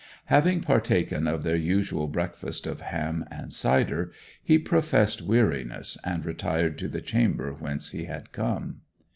Having 0.33 0.61
partaken 0.61 1.27
of 1.27 1.43
their 1.43 1.55
usual 1.55 2.07
breakfast 2.07 2.65
of 2.65 2.81
ham 2.81 3.23
and 3.29 3.53
cider 3.53 4.11
he 4.43 4.57
professed 4.57 5.21
weariness 5.21 5.95
and 6.03 6.25
retired 6.25 6.79
to 6.79 6.87
the 6.87 7.01
chamber 7.01 7.53
whence 7.53 7.91
he 7.91 8.05
had 8.05 8.31
come. 8.31 8.81